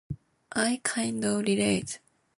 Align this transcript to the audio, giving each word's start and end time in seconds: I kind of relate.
I 0.55 0.81
kind 0.83 1.23
of 1.25 1.43
relate. 1.43 1.99